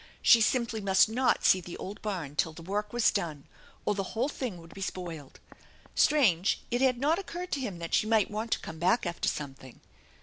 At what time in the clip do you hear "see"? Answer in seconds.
1.45-1.61